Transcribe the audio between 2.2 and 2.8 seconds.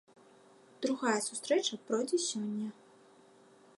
сёння.